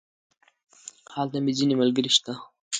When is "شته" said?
2.17-2.33